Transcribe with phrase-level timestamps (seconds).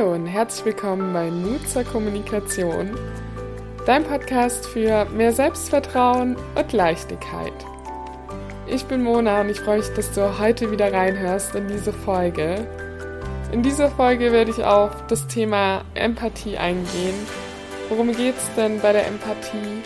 [0.00, 2.98] Hallo und herzlich willkommen bei Mut zur Kommunikation,
[3.84, 7.52] dein Podcast für mehr Selbstvertrauen und Leichtigkeit.
[8.66, 12.66] Ich bin Mona und ich freue mich, dass du heute wieder reinhörst in diese Folge.
[13.52, 17.26] In dieser Folge werde ich auf das Thema Empathie eingehen.
[17.90, 19.82] Worum geht es denn bei der Empathie?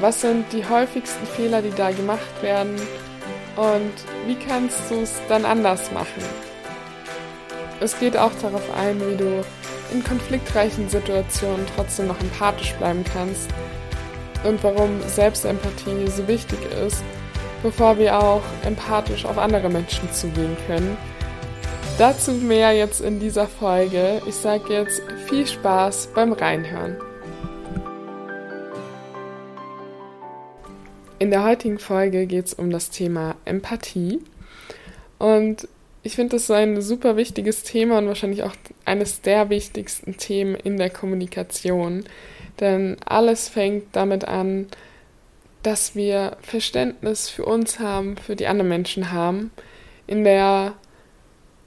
[0.00, 2.76] Was sind die häufigsten Fehler, die da gemacht werden?
[3.56, 3.94] Und
[4.28, 6.49] wie kannst du es dann anders machen?
[7.80, 9.42] Es geht auch darauf ein, wie du
[9.92, 13.48] in konfliktreichen Situationen trotzdem noch empathisch bleiben kannst
[14.44, 17.02] und warum Selbstempathie so wichtig ist,
[17.62, 20.96] bevor wir auch empathisch auf andere Menschen zugehen können.
[21.98, 24.22] Dazu mehr jetzt in dieser Folge.
[24.26, 26.96] Ich sage jetzt viel Spaß beim Reinhören.
[31.18, 34.20] In der heutigen Folge geht es um das Thema Empathie.
[35.18, 35.68] Und
[36.02, 40.54] ich finde das so ein super wichtiges Thema und wahrscheinlich auch eines der wichtigsten Themen
[40.54, 42.04] in der Kommunikation.
[42.58, 44.66] Denn alles fängt damit an,
[45.62, 49.50] dass wir Verständnis für uns haben, für die anderen Menschen haben.
[50.06, 50.74] In der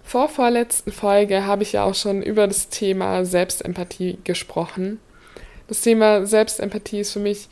[0.03, 4.99] vorvorletzten Folge habe ich ja auch schon über das Thema Selbstempathie gesprochen.
[5.67, 7.49] Das Thema Selbstempathie ist für mich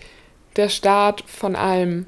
[0.55, 2.07] der Start von allem.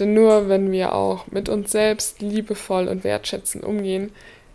[0.00, 4.10] Denn nur wenn wir auch mit uns selbst liebevoll und wertschätzend umgehen,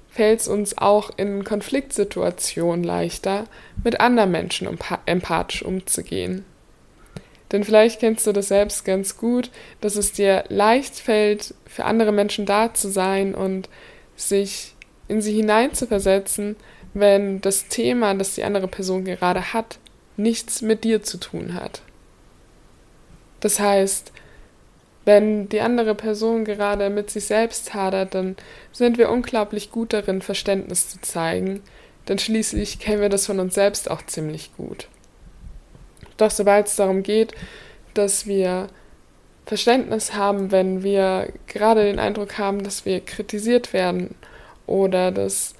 [0.10, 3.46] fällt es uns auch in Konfliktsituationen leichter,
[3.84, 4.68] mit anderen Menschen
[5.06, 6.46] empathisch umzugehen.
[7.52, 9.52] Denn vielleicht kennst du das selbst ganz gut,
[9.82, 13.70] dass es dir leicht fällt, für andere Menschen da zu sein und
[14.16, 14.74] sich
[15.08, 16.56] in sie hineinzuversetzen,
[16.96, 19.78] wenn das Thema, das die andere Person gerade hat,
[20.18, 21.82] nichts mit dir zu tun hat.
[23.42, 24.12] Das heißt,
[25.06, 28.36] wenn die andere Person gerade mit sich selbst hadert, dann
[28.72, 31.62] sind wir unglaublich gut darin, Verständnis zu zeigen,
[32.08, 34.88] denn schließlich kennen wir das von uns selbst auch ziemlich gut.
[36.18, 37.34] Doch sobald es darum geht,
[37.94, 38.68] dass wir
[39.46, 44.16] Verständnis haben, wenn wir gerade den Eindruck haben, dass wir kritisiert werden
[44.66, 45.54] oder dass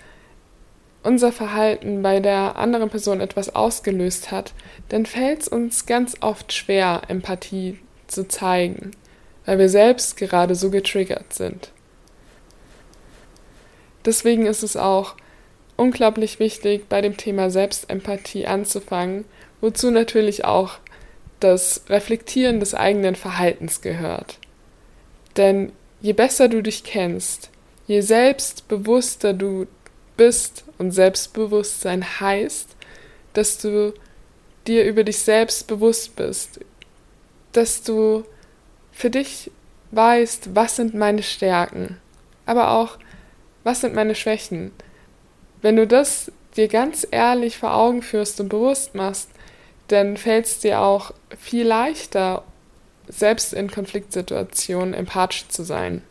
[1.04, 4.54] unser Verhalten bei der anderen Person etwas ausgelöst hat,
[4.90, 7.78] dann fällt es uns ganz oft schwer, Empathie
[8.08, 8.92] zu zeigen
[9.46, 11.72] weil wir selbst gerade so getriggert sind.
[14.06, 15.16] Deswegen ist es auch
[15.78, 19.26] unglaublich wichtig, bei dem Thema Selbstempathie anzufangen,
[19.62, 20.78] wozu natürlich auch
[21.40, 24.38] das Reflektieren des eigenen Verhaltens gehört.
[25.38, 27.50] Denn je besser du dich kennst,
[27.88, 29.68] je selbstbewusster du
[30.18, 32.70] bist und Selbstbewusstsein heißt,
[33.34, 33.94] dass du
[34.66, 36.60] dir über dich selbst bewusst bist,
[37.52, 38.24] dass du
[38.96, 39.52] für dich
[39.92, 41.98] weißt, was sind meine Stärken,
[42.46, 42.98] aber auch,
[43.66, 44.72] was sind meine Schwächen.
[45.62, 49.30] Wenn du das dir ganz ehrlich vor Augen führst und bewusst machst,
[49.90, 52.44] dann fällt es dir auch viel leichter,
[53.10, 56.02] selbst in Konfliktsituationen empathisch zu sein.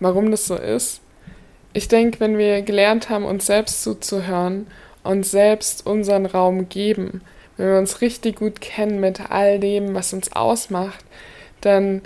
[0.00, 1.00] Warum das so ist?
[1.74, 4.66] Ich denke, wenn wir gelernt haben, uns selbst zuzuhören
[5.02, 7.20] und selbst unseren Raum geben,
[7.56, 11.04] wenn wir uns richtig gut kennen mit all dem, was uns ausmacht,
[11.64, 12.02] dann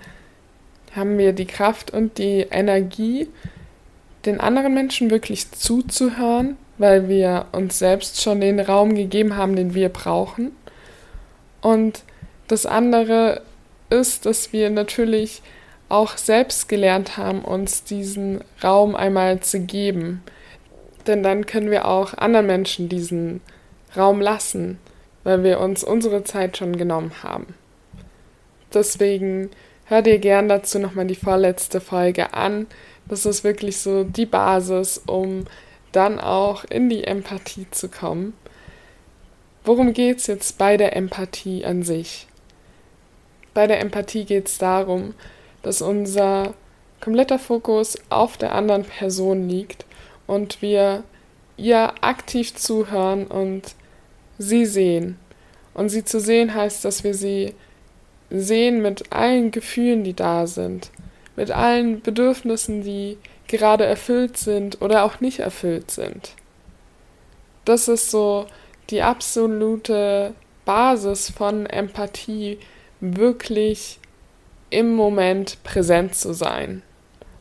[0.95, 3.29] haben wir die Kraft und die Energie,
[4.25, 9.75] den anderen Menschen wirklich zuzuhören, weil wir uns selbst schon den Raum gegeben haben, den
[9.75, 10.53] wir brauchen.
[11.61, 12.03] Und
[12.47, 13.43] das andere
[13.91, 15.43] ist, dass wir natürlich
[15.89, 20.23] auch selbst gelernt haben, uns diesen Raum einmal zu geben.
[21.07, 23.41] Denn dann können wir auch anderen Menschen diesen
[23.97, 24.79] Raum lassen,
[25.25, 27.55] weil wir uns unsere Zeit schon genommen haben.
[28.75, 29.51] Deswegen
[29.87, 32.67] hör dir gern dazu nochmal die vorletzte Folge an.
[33.07, 35.47] Das ist wirklich so die Basis, um
[35.93, 38.35] dann auch in die Empathie zu kommen.
[39.65, 42.27] Worum geht es jetzt bei der Empathie an sich?
[43.55, 45.15] Bei der Empathie geht es darum,
[45.63, 46.55] dass unser
[47.01, 49.85] kompletter Fokus auf der anderen Person liegt
[50.27, 51.05] und wir
[51.57, 53.75] ihr aktiv zuhören und
[54.39, 55.19] sie sehen.
[55.75, 57.55] Und sie zu sehen heißt, dass wir sie
[58.31, 60.91] sehen mit allen Gefühlen, die da sind,
[61.37, 66.35] mit allen Bedürfnissen, die gerade erfüllt sind oder auch nicht erfüllt sind.
[67.65, 68.47] Das ist so
[68.91, 70.35] die absolute
[70.65, 72.59] Basis von Empathie,
[73.01, 73.99] wirklich
[74.71, 76.83] im Moment präsent zu sein.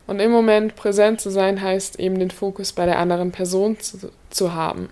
[0.06, 4.12] Und im Moment präsent zu sein heißt eben den Fokus bei der anderen Person zu,
[4.30, 4.89] zu haben,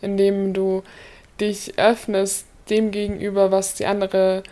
[0.00, 0.82] indem du
[1.40, 4.42] dich öffnest dem gegenüber, was die andere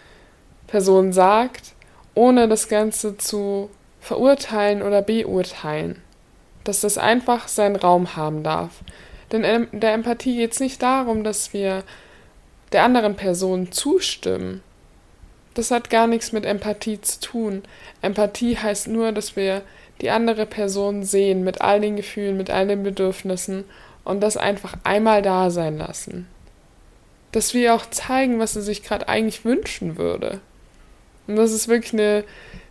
[1.13, 1.73] sagt,
[2.15, 3.71] ohne das Ganze zu
[4.01, 6.01] verurteilen oder beurteilen.
[6.65, 8.71] Dass das einfach seinen Raum haben darf.
[9.33, 11.85] Denn in der Empathie geht es nicht darum, dass wir
[12.73, 14.63] der anderen Person zustimmen.
[15.55, 17.63] Das hat gar nichts mit Empathie zu tun.
[18.01, 19.63] Empathie heißt nur, dass wir
[20.01, 23.65] die andere Person sehen mit all den Gefühlen, mit all den Bedürfnissen
[24.05, 26.27] und das einfach einmal da sein lassen.
[27.31, 30.41] Dass wir auch zeigen, was sie sich gerade eigentlich wünschen würde.
[31.27, 32.25] Und das ist wirklich eine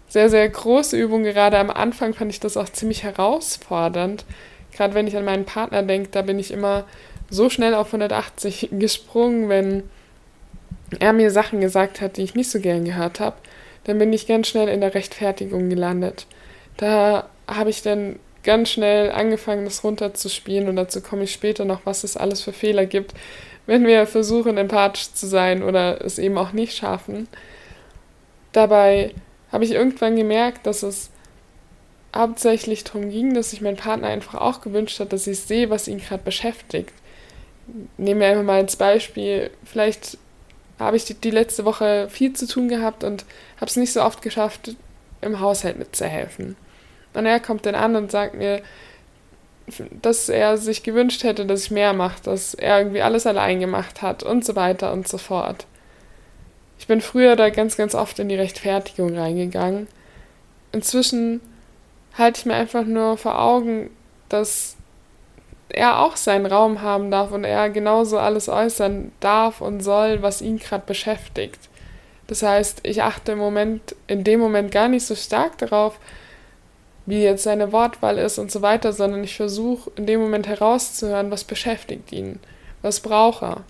[0.07, 1.23] sehr, sehr große Übung.
[1.23, 4.25] Gerade am Anfang fand ich das auch ziemlich herausfordernd.
[4.73, 6.85] Gerade wenn ich an meinen Partner denke, da bin ich immer
[7.29, 9.83] so schnell auf 180 gesprungen, wenn
[10.99, 13.37] er mir Sachen gesagt hat, die ich nicht so gern gehört habe,
[13.85, 16.27] dann bin ich ganz schnell in der Rechtfertigung gelandet.
[16.77, 21.81] Da habe ich dann ganz schnell angefangen, das runterzuspielen und dazu komme ich später noch,
[21.85, 23.13] was es alles für Fehler gibt,
[23.67, 27.27] wenn wir versuchen, empathisch zu sein oder es eben auch nicht schaffen.
[28.51, 29.13] Dabei
[29.51, 31.09] habe ich irgendwann gemerkt, dass es
[32.15, 35.87] hauptsächlich darum ging, dass sich mein Partner einfach auch gewünscht hat, dass ich sehe, was
[35.87, 36.93] ihn gerade beschäftigt.
[37.97, 40.17] Nehmen wir einfach mal als Beispiel, vielleicht
[40.77, 43.23] habe ich die, die letzte Woche viel zu tun gehabt und
[43.57, 44.75] habe es nicht so oft geschafft,
[45.21, 46.57] im Haushalt mitzuhelfen.
[47.13, 48.61] Und er kommt dann an und sagt mir,
[50.01, 54.01] dass er sich gewünscht hätte, dass ich mehr mache, dass er irgendwie alles allein gemacht
[54.01, 55.65] hat und so weiter und so fort.
[56.81, 59.87] Ich bin früher da ganz, ganz oft in die Rechtfertigung reingegangen.
[60.71, 61.39] Inzwischen
[62.17, 63.91] halte ich mir einfach nur vor Augen,
[64.29, 64.77] dass
[65.69, 70.41] er auch seinen Raum haben darf und er genauso alles äußern darf und soll, was
[70.41, 71.69] ihn gerade beschäftigt.
[72.25, 75.99] Das heißt, ich achte im Moment, in dem Moment gar nicht so stark darauf,
[77.05, 81.29] wie jetzt seine Wortwahl ist und so weiter, sondern ich versuche in dem Moment herauszuhören,
[81.29, 82.39] was beschäftigt ihn,
[82.81, 83.65] was braucht er.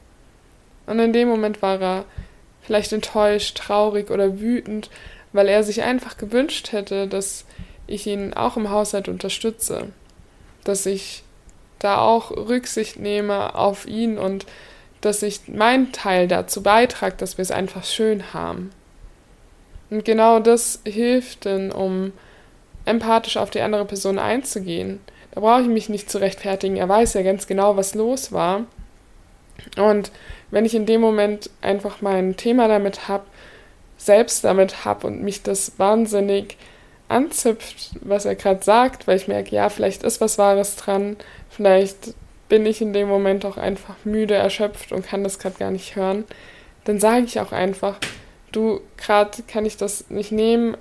[0.86, 2.06] Und in dem Moment war er
[2.62, 4.90] vielleicht enttäuscht, traurig oder wütend,
[5.34, 7.46] weil er sich einfach gewünscht hätte, dass
[7.88, 9.88] ich ihn auch im Haushalt unterstütze,
[10.64, 11.24] dass ich
[11.80, 14.46] da auch Rücksicht nehme auf ihn und
[15.02, 18.72] dass ich meinen Teil dazu beitrage, dass wir es einfach schön haben.
[19.90, 22.14] Und genau das hilft dann, um
[22.86, 25.00] empathisch auf die andere Person einzugehen.
[25.32, 26.78] Da brauche ich mich nicht zu rechtfertigen.
[26.78, 28.66] Er weiß ja ganz genau, was los war.
[29.78, 30.12] Und
[30.50, 33.26] wenn ich in dem Moment einfach mein Thema damit habe,
[33.98, 36.58] selbst damit habe und mich das wahnsinnig
[37.08, 41.18] anzipft, was er gerade sagt, weil ich merke, ja, vielleicht ist was Wahres dran,
[41.50, 42.14] vielleicht
[42.50, 45.96] bin ich in dem Moment auch einfach müde, erschöpft und kann das gerade gar nicht
[45.96, 46.26] hören,
[46.86, 47.98] dann sage ich auch einfach,
[48.52, 50.76] du, gerade kann ich das nicht nehmen,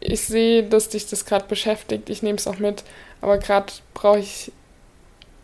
[0.00, 2.84] ich sehe, dass dich das gerade beschäftigt, ich nehme es auch mit,
[3.20, 4.52] aber gerade brauche ich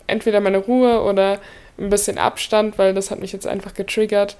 [0.06, 1.40] entweder meine Ruhe oder
[1.80, 4.36] ein bisschen Abstand, weil das hat mich jetzt einfach getriggert.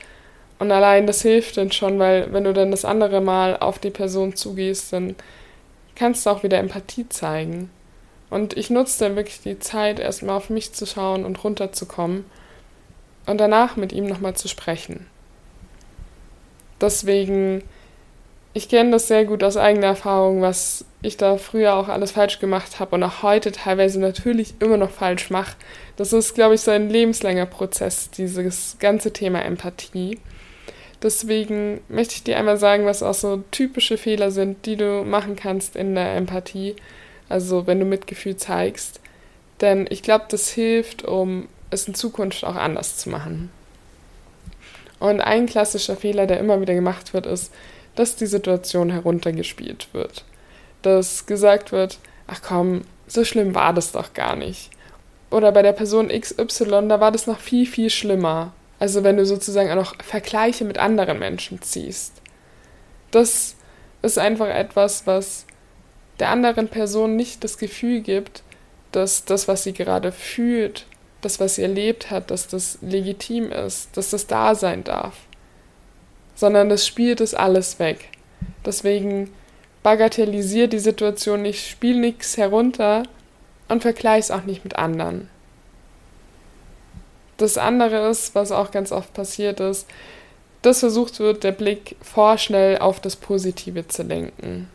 [0.59, 3.91] Und allein das hilft dann schon, weil wenn du dann das andere Mal auf die
[3.91, 5.17] Person zugehst, dann
[5.97, 7.71] kannst du auch wieder Empathie zeigen.
[8.29, 12.25] Und ich nutze dann wirklich die Zeit, erstmal auf mich zu schauen und runterzukommen
[13.27, 15.07] und danach mit ihm nochmal zu sprechen.
[16.81, 17.63] Deswegen,
[18.52, 22.41] ich kenne das sehr gut aus eigener Erfahrung, was ich da früher auch alles falsch
[22.41, 25.56] gemacht habe und auch heute teilweise natürlich immer noch falsch mache.
[25.97, 30.19] Das ist, glaube ich, so ein lebenslanger Prozess, dieses ganze Thema Empathie.
[31.02, 35.36] Deswegen möchte ich dir einmal sagen, was auch so typische Fehler sind, die du machen
[35.36, 36.77] kannst in der Empathie,
[37.29, 39.01] also wenn du Mitgefühl zeigst.
[39.60, 43.51] Denn ich glaube, das hilft, um es in Zukunft auch anders zu machen.
[44.98, 47.51] Und ein klassischer Fehler, der immer wieder gemacht wird, ist,
[48.01, 50.25] dass die Situation heruntergespielt wird
[50.83, 54.71] dass gesagt wird, ach komm, so schlimm war das doch gar nicht.
[55.31, 58.53] Oder bei der Person XY, da war das noch viel, viel schlimmer.
[58.79, 62.15] Also wenn du sozusagen auch noch Vergleiche mit anderen Menschen ziehst.
[63.11, 63.57] Das
[64.03, 65.45] ist einfach etwas, was
[66.19, 68.43] der anderen Person nicht das Gefühl gibt,
[68.93, 70.87] dass das, was sie gerade fühlt,
[71.21, 75.15] das, was sie erlebt hat, dass das legitim ist, dass das da sein darf.
[76.41, 78.09] Sondern das spielt es alles weg.
[78.65, 79.31] Deswegen
[79.82, 83.03] bagatellisier die Situation nicht, spiel nichts herunter
[83.69, 85.29] und vergleich's auch nicht mit anderen.
[87.37, 89.87] Das andere ist, was auch ganz oft passiert ist,
[90.63, 94.70] dass versucht wird, der Blick vorschnell auf das Positive zu lenken.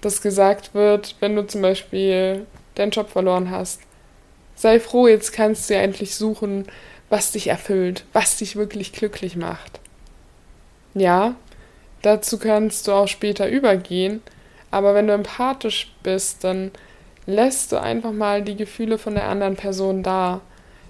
[0.00, 3.82] Dass gesagt wird, wenn du zum Beispiel deinen Job verloren hast,
[4.54, 6.64] sei froh, jetzt kannst du ja endlich suchen,
[7.10, 9.78] was dich erfüllt, was dich wirklich glücklich macht.
[10.94, 11.34] Ja,
[12.02, 14.22] Dazu kannst du auch später übergehen,
[14.70, 16.70] aber wenn du empathisch bist, dann
[17.26, 20.40] lässt du einfach mal die Gefühle von der anderen Person da.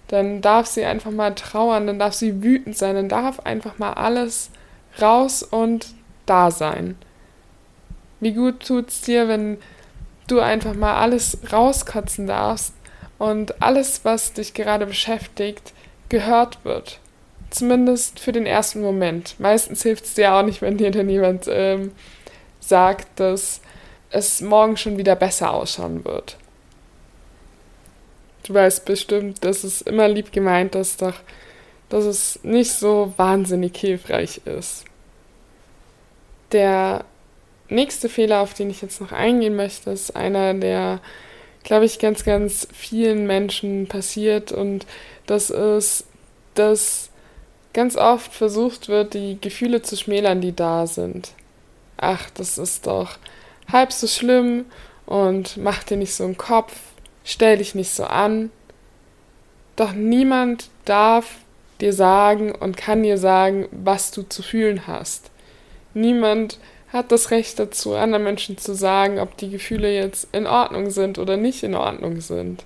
[0.09, 3.95] Dann darf sie einfach mal trauern, dann darf sie wütend sein, dann darf einfach mal
[3.95, 4.51] alles
[5.01, 5.89] raus und
[6.27, 6.97] da sein.
[8.21, 9.59] Wie gut tut's dir, wenn
[10.27, 12.75] du einfach mal alles rauskotzen darfst
[13.19, 15.73] und alles, was dich gerade beschäftigt,
[16.09, 17.01] gehört wird.
[17.51, 19.37] Zumindest für den ersten Moment.
[19.39, 21.93] Meistens hilft es dir auch nicht, wenn dir dann jemand ähm,
[22.61, 23.61] sagt, dass
[24.11, 26.37] es morgen schon wieder besser ausschauen wird.
[28.45, 31.15] Du weißt bestimmt, dass es immer lieb gemeint ist, doch
[31.89, 34.85] dass es nicht so wahnsinnig hilfreich ist.
[36.53, 37.05] Der
[37.69, 41.01] nächste Fehler, auf den ich jetzt noch eingehen möchte, ist einer, der,
[41.63, 44.87] glaube ich, ganz, ganz vielen Menschen passiert und
[45.27, 46.05] das ist,
[46.55, 47.11] dass
[47.73, 51.33] ganz oft versucht wird, die Gefühle zu schmälern, die da sind.
[51.97, 53.19] Ach, das ist doch
[53.71, 54.65] halb so schlimm
[55.07, 56.75] und mach dir nicht so einen Kopf,
[57.25, 58.51] stell dich nicht so an.
[59.77, 61.37] Doch niemand darf
[61.81, 65.31] dir sagen und kann dir sagen, was du zu fühlen hast.
[65.95, 66.59] Niemand
[66.93, 71.19] hat das Recht dazu, anderen Menschen zu sagen, ob die Gefühle jetzt in Ordnung sind
[71.19, 72.65] oder nicht in Ordnung sind.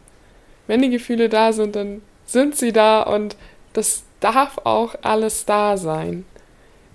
[0.67, 3.37] Wenn die Gefühle da sind, dann sind sie da und
[3.73, 6.25] das darf auch alles da sein.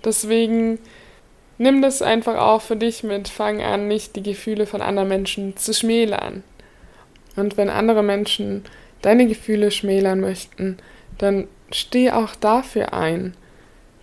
[0.04, 0.78] Deswegen
[1.58, 5.56] nimm das einfach auch für dich mit, fang an, nicht die Gefühle von anderen Menschen
[5.56, 6.42] zu schmälern.
[7.36, 8.64] Und wenn andere Menschen
[9.02, 10.78] deine Gefühle schmälern möchten,
[11.18, 13.34] dann steh auch dafür ein.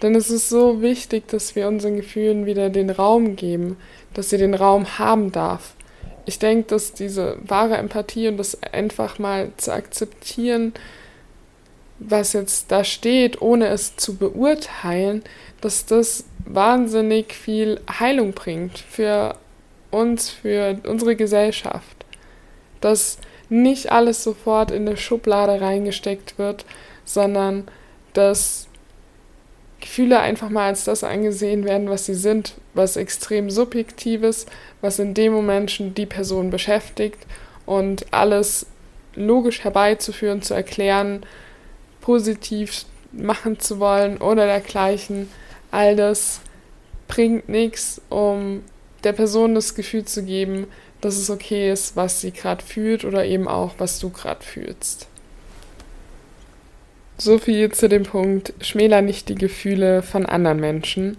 [0.01, 3.77] Denn es ist so wichtig, dass wir unseren Gefühlen wieder den Raum geben,
[4.13, 5.74] dass sie den Raum haben darf.
[6.25, 10.74] Ich denke, dass diese wahre Empathie und das einfach mal zu akzeptieren,
[12.00, 15.24] was jetzt da steht, ohne es zu beurteilen,
[15.62, 19.36] dass das wahnsinnig viel Heilung bringt für
[19.92, 22.06] uns, für unsere Gesellschaft.
[22.82, 23.18] Dass
[23.50, 26.66] nicht alles sofort in eine Schublade reingesteckt wird,
[27.06, 27.68] sondern
[28.14, 28.68] dass
[29.80, 34.48] Gefühle einfach mal als das angesehen werden, was sie sind, was extrem subjektives,
[34.82, 37.25] was in dem Moment die Person beschäftigt
[37.66, 38.66] und alles
[39.14, 41.25] logisch herbeizuführen, zu erklären,
[42.06, 45.28] positiv machen zu wollen oder dergleichen,
[45.72, 46.40] all das
[47.08, 48.64] bringt nichts, um
[49.04, 50.68] der Person das Gefühl zu geben,
[51.02, 55.08] dass es okay ist, was sie gerade fühlt oder eben auch, was du gerade fühlst.
[57.18, 61.18] So viel zu dem Punkt, schmäler nicht die Gefühle von anderen Menschen.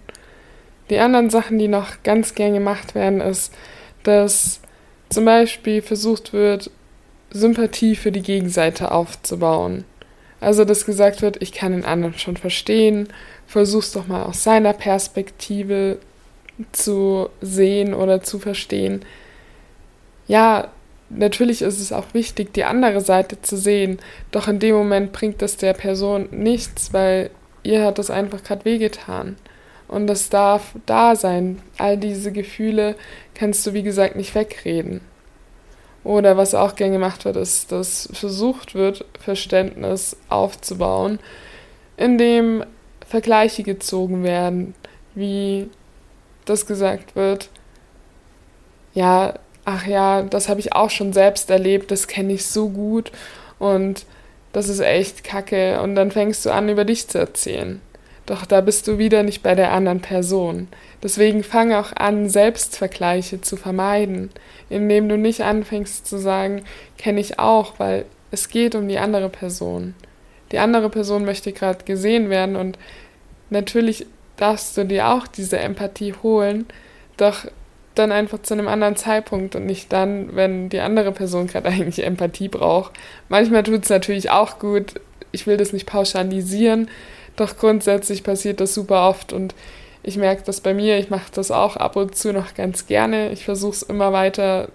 [0.89, 3.53] Die anderen Sachen, die noch ganz gern gemacht werden, ist,
[4.05, 4.61] dass
[5.09, 6.71] zum Beispiel versucht wird,
[7.31, 9.85] Sympathie für die Gegenseite aufzubauen.
[10.41, 13.09] Also, dass gesagt wird, ich kann den anderen schon verstehen,
[13.47, 15.99] versuch's doch mal aus seiner Perspektive
[16.73, 19.05] zu sehen oder zu verstehen.
[20.29, 20.69] Ja,
[21.09, 23.99] natürlich ist es auch wichtig, die andere Seite zu sehen,
[24.31, 27.31] doch in dem Moment bringt das der Person nichts, weil
[27.63, 29.37] ihr hat das einfach gerade wehgetan.
[29.89, 31.63] Und das darf da sein.
[31.79, 32.97] All diese Gefühle
[33.35, 35.01] kannst du, wie gesagt, nicht wegreden.
[36.07, 41.19] Oder was auch gern gemacht wird, ist, dass versucht wird, Verständnis aufzubauen,
[41.97, 42.65] indem
[43.09, 44.77] Vergleiche gezogen werden,
[45.17, 45.69] wie
[46.45, 47.49] das gesagt wird,
[48.95, 49.35] ja,
[49.65, 53.11] ach ja, das habe ich auch schon selbst erlebt, das kenne ich so gut
[53.59, 54.07] und
[54.53, 55.81] das ist echt kacke.
[55.81, 57.81] Und dann fängst du an, über dich zu erzählen.
[58.27, 60.69] Doch da bist du wieder nicht bei der anderen Person.
[61.03, 64.31] Deswegen fang auch an, Selbstvergleiche zu vermeiden,
[64.71, 66.65] indem du nicht anfängst zu sagen,
[66.99, 69.95] kenne ich auch, weil es geht um die andere Person.
[70.53, 72.79] Die andere Person möchte gerade gesehen werden und
[73.51, 76.67] natürlich darfst du dir auch diese Empathie holen,
[77.17, 77.47] doch
[77.95, 82.05] dann einfach zu einem anderen Zeitpunkt und nicht dann, wenn die andere Person gerade eigentlich
[82.05, 82.93] Empathie braucht.
[83.29, 85.01] Manchmal tut es natürlich auch gut,
[85.33, 86.89] ich will das nicht pauschalisieren,
[87.37, 89.55] doch grundsätzlich passiert das super oft und
[90.07, 93.31] ich merke das bei mir, ich mache das auch ab und zu noch ganz gerne.
[93.33, 94.71] Ich versuche es immer weiter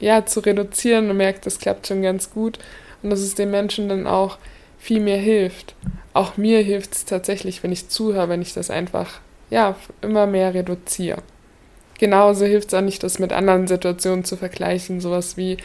[0.00, 2.58] ja, zu reduzieren und merke, das klappt schon ganz gut
[3.02, 4.38] und dass es den Menschen dann auch
[4.78, 5.74] viel mehr hilft.
[6.12, 10.52] Auch mir hilft es tatsächlich, wenn ich zuhöre, wenn ich das einfach ja, immer mehr
[10.52, 11.22] reduziere
[11.98, 15.00] genauso hilft es auch nicht, das mit anderen Situationen zu vergleichen.
[15.00, 15.56] Sowas wie,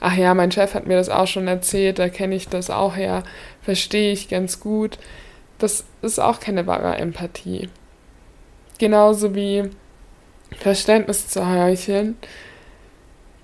[0.00, 2.96] ach ja, mein Chef hat mir das auch schon erzählt, da kenne ich das auch
[2.96, 3.22] her,
[3.62, 4.98] verstehe ich ganz gut.
[5.58, 7.68] Das ist auch keine wahre Empathie.
[8.78, 9.70] Genauso wie
[10.58, 12.16] Verständnis zu heucheln.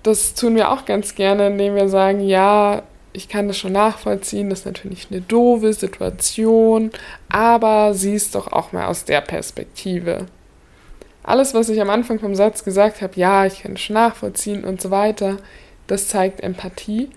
[0.03, 4.49] Das tun wir auch ganz gerne, indem wir sagen, ja, ich kann das schon nachvollziehen,
[4.49, 6.91] das ist natürlich eine doofe Situation,
[7.29, 10.25] aber sieh es doch auch mal aus der Perspektive
[11.23, 14.81] alles, was ich am Anfang vom Satz gesagt habe, ja, ich kann es nachvollziehen und
[14.81, 15.37] so weiter,
[15.87, 17.09] das zeigt Empathie.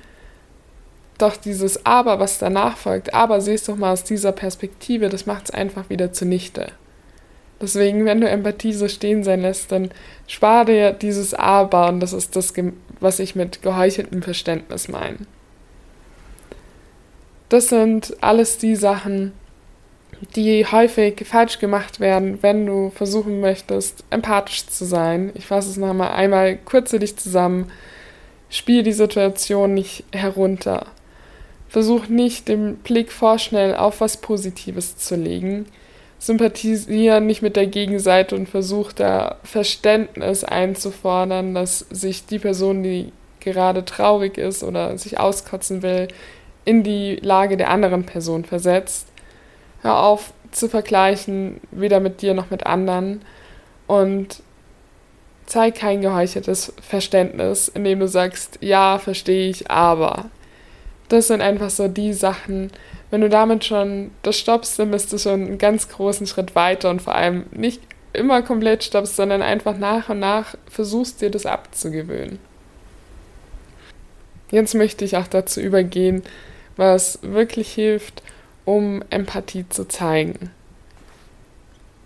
[1.18, 5.46] Doch dieses Aber, was danach folgt, aber siehst doch mal aus dieser Perspektive, das macht
[5.46, 6.72] es einfach wieder zunichte.
[7.60, 9.90] Deswegen, wenn du Empathie so stehen sein lässt, dann
[10.26, 12.52] spar dir dieses Aber und das ist das,
[13.00, 15.18] was ich mit geheucheltem Verständnis meine.
[17.48, 19.32] Das sind alles die Sachen,
[20.34, 25.30] die häufig falsch gemacht werden, wenn du versuchen möchtest, empathisch zu sein.
[25.34, 27.70] Ich fasse es nochmal einmal kurz für dich zusammen.
[28.48, 30.86] Spiel die Situation nicht herunter.
[31.68, 35.66] Versuch nicht, den Blick vorschnell auf was Positives zu legen.
[36.18, 43.12] Sympathisiere nicht mit der Gegenseite und versuch da Verständnis einzufordern, dass sich die Person, die
[43.40, 46.08] gerade traurig ist oder sich auskotzen will,
[46.64, 49.08] in die Lage der anderen Person versetzt.
[49.82, 53.22] Hör auf zu vergleichen, weder mit dir noch mit anderen.
[53.86, 54.42] Und
[55.46, 60.26] zeig kein geheucheltes Verständnis, indem du sagst, ja, verstehe ich, aber.
[61.08, 62.70] Das sind einfach so die Sachen,
[63.10, 66.90] wenn du damit schon das stoppst, dann bist du schon einen ganz großen Schritt weiter
[66.90, 67.80] und vor allem nicht
[68.12, 72.38] immer komplett stoppst, sondern einfach nach und nach versuchst dir das abzugewöhnen.
[74.50, 76.22] Jetzt möchte ich auch dazu übergehen,
[76.76, 78.22] was wirklich hilft,
[78.64, 80.50] um Empathie zu zeigen.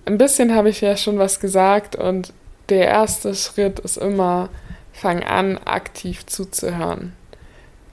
[0.05, 2.33] Ein bisschen habe ich ja schon was gesagt und
[2.69, 4.49] der erste Schritt ist immer,
[4.93, 7.13] fang an, aktiv zuzuhören.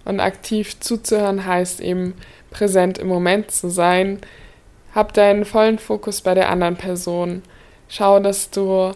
[0.07, 2.13] Und aktiv zuzuhören heißt eben,
[2.49, 4.19] präsent im Moment zu sein.
[4.95, 7.41] Hab deinen vollen Fokus bei der anderen Person.
[7.89, 8.93] Schau, dass du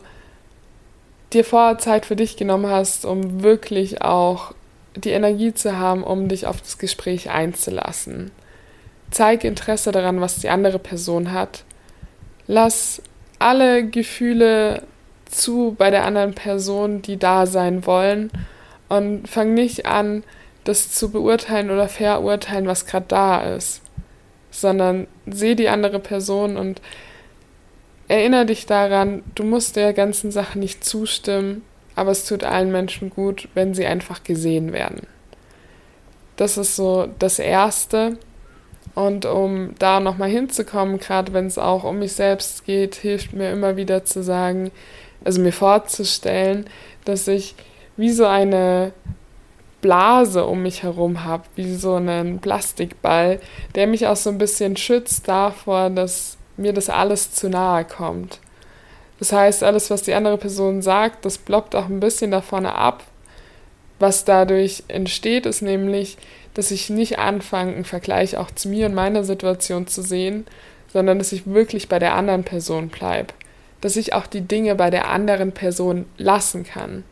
[1.34, 4.54] dir vorher Zeit für dich genommen hast, um wirklich auch
[4.96, 8.32] die Energie zu haben, um dich auf das Gespräch einzulassen.
[9.10, 11.66] Zeig Interesse daran, was die andere Person hat.
[12.48, 13.02] Lass
[13.38, 14.84] alle Gefühle
[15.26, 18.32] zu bei der anderen Person, die da sein wollen.
[18.88, 20.24] Und fang nicht an,
[20.64, 23.82] das zu beurteilen oder verurteilen, was gerade da ist,
[24.52, 26.82] sondern seh die andere Person und
[28.08, 31.64] erinnere dich daran, du musst der ganzen Sache nicht zustimmen,
[31.96, 35.08] aber es tut allen Menschen gut, wenn sie einfach gesehen werden.
[36.36, 38.18] Das ist so das Erste.
[38.94, 43.52] Und um da nochmal hinzukommen, gerade wenn es auch um mich selbst geht, hilft mir
[43.52, 44.72] immer wieder zu sagen,
[45.24, 46.66] also mir vorzustellen,
[47.06, 47.56] dass ich
[47.96, 48.92] wie so eine
[49.82, 53.40] Blase um mich herum habe, wie so einen Plastikball,
[53.76, 58.40] der mich auch so ein bisschen schützt davor, dass mir das alles zu nahe kommt.
[59.20, 63.04] Das heißt, alles, was die andere Person sagt, das blockt auch ein bisschen davon ab.
[64.00, 66.18] Was dadurch entsteht, ist nämlich,
[66.56, 70.46] dass ich nicht anfange, einen Vergleich auch zu mir und meiner Situation zu sehen,
[70.92, 73.34] sondern dass ich wirklich bei der anderen Person bleibe.
[73.80, 77.04] Dass ich auch die Dinge bei der anderen Person lassen kann.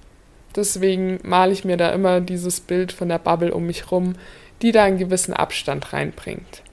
[0.56, 4.16] Deswegen male ich mir da immer dieses Bild von der Bubble um mich rum,
[4.62, 6.64] die da einen gewissen Abstand reinbringt.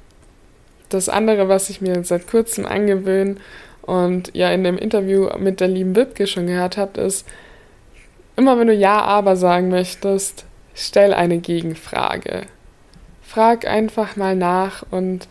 [0.89, 3.37] Das andere, was ich mir seit kurzem angewöhne
[3.83, 7.27] und ja in dem Interview mit der lieben Wipke schon gehört habt, ist,
[8.37, 12.43] immer wenn du Ja, aber sagen möchtest, stell eine Gegenfrage.
[13.23, 15.29] Frag einfach mal nach und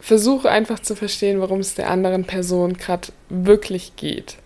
[0.00, 4.36] versuche einfach zu verstehen, worum es der anderen Person gerade wirklich geht.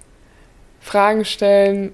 [0.81, 1.93] Fragen stellen,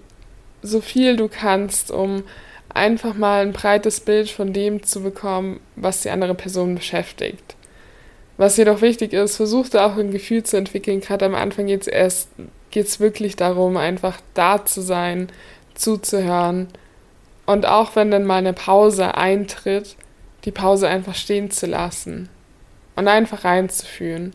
[0.63, 2.25] so viel du kannst, um
[2.73, 7.57] einfach mal ein breites Bild von dem zu bekommen, was die andere Person beschäftigt.
[8.37, 11.01] Was jedoch wichtig ist, versuch da auch ein Gefühl zu entwickeln.
[11.01, 12.29] Gerade am Anfang geht es erst
[12.71, 15.29] geht's wirklich darum, einfach da zu sein,
[15.75, 16.69] zuzuhören
[17.47, 19.97] und auch wenn dann mal eine Pause eintritt,
[20.45, 22.29] die Pause einfach stehen zu lassen
[22.97, 24.35] und einfach reinzufühlen.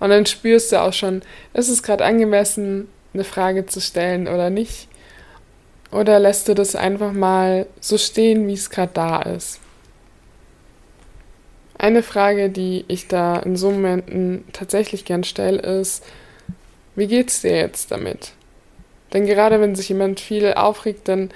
[0.00, 1.22] Und dann spürst du auch schon,
[1.54, 4.88] ist es gerade angemessen, eine Frage zu stellen oder nicht.
[5.96, 9.60] Oder lässt du das einfach mal so stehen, wie es gerade da ist?
[11.78, 16.04] Eine Frage, die ich da in so Momenten tatsächlich gern stelle, ist,
[16.96, 18.32] wie geht's dir jetzt damit?
[19.14, 21.30] Denn gerade wenn sich jemand viel aufregt, dann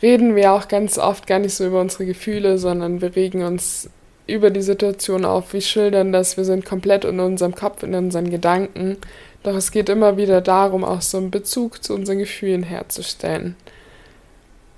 [0.00, 3.90] reden wir auch ganz oft gar nicht so über unsere Gefühle, sondern wir regen uns
[4.26, 8.30] über die Situation auf, wir schildern das, wir sind komplett in unserem Kopf, in unseren
[8.30, 8.96] Gedanken
[9.42, 13.56] doch es geht immer wieder darum, auch so einen Bezug zu unseren Gefühlen herzustellen.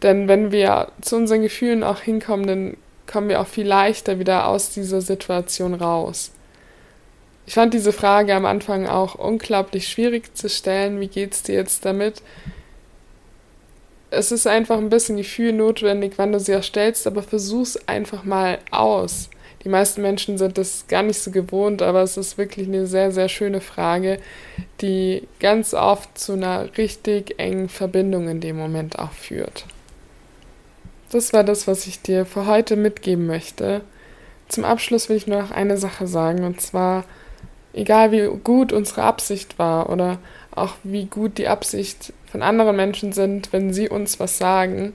[0.03, 4.48] Denn wenn wir zu unseren Gefühlen auch hinkommen, dann kommen wir auch viel leichter wieder
[4.48, 6.31] aus dieser Situation raus.
[7.46, 11.00] Ich fand diese Frage am Anfang auch unglaublich schwierig zu stellen.
[11.00, 12.22] Wie geht's dir jetzt damit?
[14.11, 18.24] Es ist einfach ein bisschen Gefühl notwendig, wann du sie auch stellst, aber versuch's einfach
[18.24, 19.29] mal aus.
[19.64, 23.11] Die meisten Menschen sind das gar nicht so gewohnt, aber es ist wirklich eine sehr,
[23.12, 24.18] sehr schöne Frage,
[24.83, 29.64] die ganz oft zu einer richtig engen Verbindung in dem Moment auch führt.
[31.11, 33.81] Das war das, was ich dir für heute mitgeben möchte.
[34.48, 37.05] Zum Abschluss will ich nur noch eine Sache sagen, und zwar,
[37.72, 40.18] egal wie gut unsere Absicht war oder
[40.50, 44.92] auch wie gut die Absicht von anderen Menschen sind, wenn sie uns was sagen,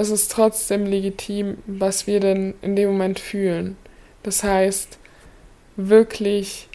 [0.00, 3.76] es ist trotzdem legitim, was wir denn in dem Moment fühlen.
[4.22, 4.98] Das heißt,
[5.76, 6.68] wirklich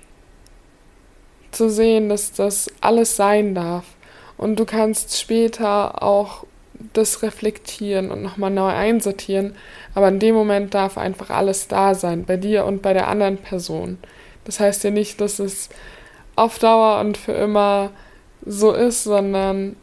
[1.51, 3.85] zu sehen, dass das alles sein darf.
[4.37, 6.45] Und du kannst später auch
[6.93, 9.55] das reflektieren und nochmal neu einsortieren,
[9.93, 13.37] aber in dem Moment darf einfach alles da sein, bei dir und bei der anderen
[13.37, 13.97] Person.
[14.43, 15.69] Das heißt ja nicht, dass es
[16.35, 17.91] auf Dauer und für immer
[18.45, 19.77] so ist, sondern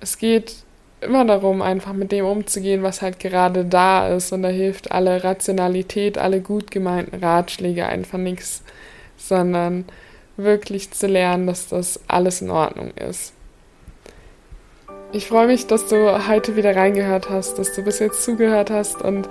[0.00, 0.65] es geht
[1.06, 4.32] immer darum, einfach mit dem umzugehen, was halt gerade da ist.
[4.32, 8.62] Und da hilft alle Rationalität, alle gut gemeinten Ratschläge einfach nichts,
[9.16, 9.84] sondern
[10.36, 13.32] wirklich zu lernen, dass das alles in Ordnung ist.
[15.12, 19.00] Ich freue mich, dass du heute wieder reingehört hast, dass du bis jetzt zugehört hast
[19.00, 19.28] und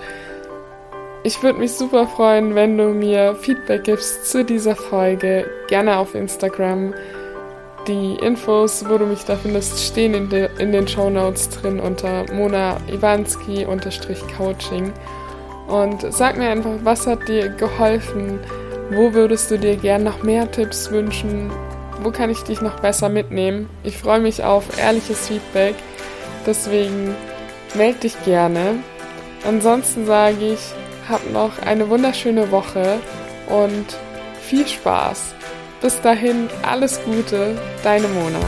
[1.23, 6.13] ich würde mich super freuen, wenn du mir Feedback gibst zu dieser Folge, gerne auf
[6.13, 6.93] Instagram.
[7.87, 11.79] Die Infos, wo du mich da findest, stehen in, de, in den Show Notes drin
[11.79, 14.91] unter Mona Iwanski-Coaching.
[15.67, 18.39] Und sag mir einfach, was hat dir geholfen?
[18.89, 21.51] Wo würdest du dir gern noch mehr Tipps wünschen?
[22.01, 23.69] Wo kann ich dich noch besser mitnehmen?
[23.83, 25.75] Ich freue mich auf ehrliches Feedback.
[26.45, 27.13] Deswegen
[27.75, 28.79] melde dich gerne.
[29.47, 30.59] Ansonsten sage ich,
[31.07, 32.97] hab noch eine wunderschöne Woche
[33.47, 33.85] und
[34.41, 35.35] viel Spaß.
[35.81, 38.39] Bis dahin, alles Gute, deine Mona.